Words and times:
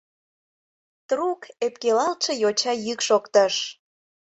Трук 1.07 1.41
ӧпкелалтше 1.65 2.31
йоча 2.41 2.73
йӱк 2.85 2.99
шоктыш: 3.07 3.55